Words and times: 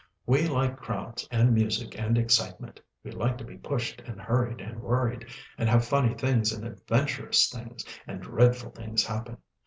We 0.25 0.47
like 0.47 0.77
crowds, 0.77 1.27
and 1.29 1.53
music, 1.53 1.95
and 1.95 2.17
excitement. 2.17 2.81
We 3.03 3.11
like 3.11 3.37
to 3.37 3.43
be 3.43 3.57
pushed, 3.59 4.01
and 4.03 4.19
hurried, 4.19 4.59
and 4.59 4.81
worried; 4.81 5.27
and 5.59 5.69
have 5.69 5.85
funny 5.85 6.15
things 6.15 6.51
and 6.51 6.65
adventurous 6.65 7.49
things, 7.49 7.85
and 8.07 8.19
dreadful 8.19 8.71
things 8.71 9.05
happen. 9.05 9.37